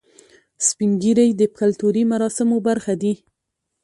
سپین 0.67 0.91
ږیری 1.01 1.29
د 1.37 1.41
کلتوري 1.59 2.03
مراسمو 2.11 2.57
برخه 2.67 2.93
دي 3.01 3.13